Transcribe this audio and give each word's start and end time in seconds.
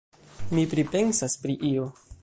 Mi 0.57 0.63
pripensas 0.71 1.37
pri 1.45 1.59
io. 1.73 1.89